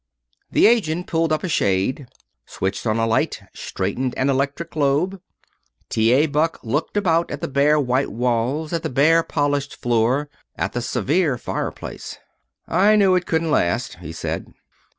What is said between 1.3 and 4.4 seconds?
up a shade, switched on a light, straightened an